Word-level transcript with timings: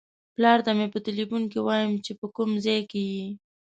پلار 0.35 0.59
ته 0.65 0.71
مې 0.77 0.87
په 0.93 0.99
ټیلیفون 1.05 1.43
کې 1.51 1.59
وایم 1.67 1.91
چې 2.05 2.11
په 2.19 2.25
کوم 2.35 2.49
ځای 2.65 2.79
کې 2.89 3.01
یې. 3.13 3.25